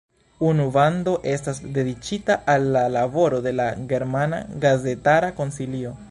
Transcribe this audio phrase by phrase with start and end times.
[0.49, 5.93] Unu vando estas dediĉita al la laboro de la Germana Gazetara Konsilio.